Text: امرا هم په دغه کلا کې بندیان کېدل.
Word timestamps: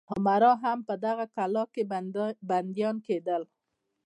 امرا 0.17 0.53
هم 0.63 0.79
په 0.87 0.93
دغه 1.05 1.25
کلا 1.35 1.63
کې 1.73 1.83
بندیان 2.49 2.95
کېدل. 3.07 3.43